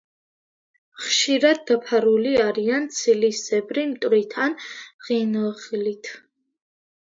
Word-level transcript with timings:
ხშირად 1.03 1.61
დაფარული 1.71 2.33
არიან 2.47 2.89
ცვილისებრი 3.01 3.87
მტვრით 3.93 4.37
ან 4.49 4.59
ღინღლით. 5.07 6.15